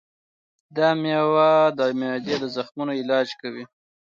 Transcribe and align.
دا 0.75 0.89
مېوه 1.01 1.51
د 1.77 1.79
معدې 1.99 2.35
د 2.41 2.45
زخمونو 2.55 2.91
علاج 3.01 3.29
کوي. 3.41 3.63